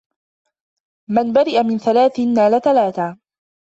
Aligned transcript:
مَنْ 1.09 1.33
بَرِئَ 1.33 1.63
مِنْ 1.63 1.77
ثَلَاثٍ 1.77 2.19
نَالَ 2.19 2.61
ثَلَاثًا 2.61 3.17